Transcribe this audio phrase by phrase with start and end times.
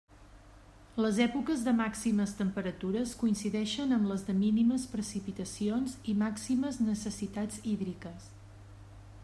[1.03, 8.31] Les èpoques de màximes temperatures coincidixen amb les de mínimes precipitacions i màximes necessitats hídriques.